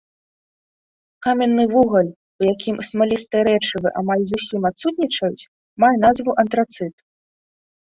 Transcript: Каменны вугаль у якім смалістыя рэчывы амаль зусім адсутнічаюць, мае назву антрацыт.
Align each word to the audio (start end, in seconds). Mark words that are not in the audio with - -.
Каменны 1.27 1.65
вугаль 1.73 2.09
у 2.13 2.41
якім 2.53 2.77
смалістыя 2.89 3.43
рэчывы 3.49 3.89
амаль 4.03 4.23
зусім 4.33 4.61
адсутнічаюць, 4.73 5.49
мае 5.87 5.95
назву 6.07 6.31
антрацыт. 6.47 6.95